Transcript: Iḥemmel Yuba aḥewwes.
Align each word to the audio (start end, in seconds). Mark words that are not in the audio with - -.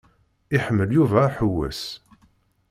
Iḥemmel 0.55 0.89
Yuba 0.93 1.17
aḥewwes. 1.27 1.83